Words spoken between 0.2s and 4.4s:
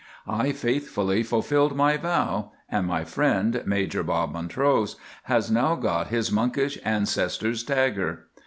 I faithfully fulfilled my vow, and my friend, Major Bob